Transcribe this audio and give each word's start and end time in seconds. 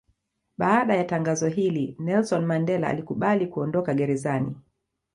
Baada 0.57 0.95
ya 0.95 1.03
tangazo 1.03 1.47
hili 1.47 1.95
Nelson 1.99 2.45
Mandela 2.45 2.87
alikubali 2.87 3.47
kuondoka 3.47 3.93
gerezani. 3.93 4.55